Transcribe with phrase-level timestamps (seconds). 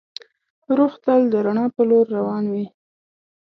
[0.77, 2.65] روح تل د رڼا په لور روان وي.